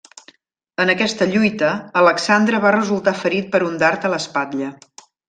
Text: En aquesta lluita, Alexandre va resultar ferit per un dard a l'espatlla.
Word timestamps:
En 0.85 0.91
aquesta 0.93 1.27
lluita, 1.35 1.69
Alexandre 2.01 2.61
va 2.67 2.71
resultar 2.79 3.15
ferit 3.23 3.53
per 3.57 3.63
un 3.71 3.77
dard 3.85 4.09
a 4.11 4.15
l'espatlla. 4.15 4.73